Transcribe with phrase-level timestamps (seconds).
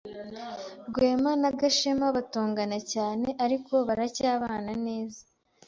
[0.89, 5.21] Rwema na Gashema batongana cyane, ariko baracyabana neza.